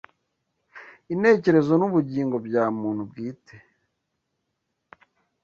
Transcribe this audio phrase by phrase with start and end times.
[1.13, 3.55] intekerezo n’ubugingo bya muntu bwite.